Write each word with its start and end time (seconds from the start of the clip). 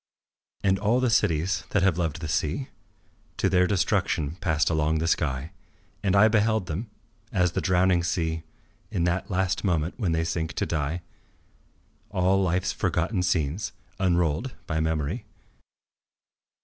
And 0.63 0.79
all 0.79 0.99
the 0.99 1.11
cities 1.11 1.63
that 1.69 1.83
have 1.83 1.99
loved 1.99 2.21
the 2.21 2.27
sea 2.27 2.69
To 3.37 3.47
their 3.47 3.67
destruction, 3.67 4.31
passed 4.37 4.71
along 4.71 4.97
the 4.97 5.05
sky, 5.07 5.51
And 6.01 6.15
I 6.15 6.27
beheld 6.27 6.65
them, 6.65 6.89
as 7.31 7.51
the 7.51 7.61
drowning 7.61 8.01
see, 8.03 8.41
In 8.89 9.03
that 9.03 9.29
last 9.29 9.63
moment 9.63 9.99
when 9.99 10.11
they 10.11 10.23
sink 10.23 10.53
to 10.53 10.65
die, 10.65 11.03
All 12.09 12.41
life's 12.41 12.71
forgotten 12.71 13.21
scenes 13.21 13.73
unrolled 13.99 14.55
by 14.65 14.79
memory. 14.79 15.23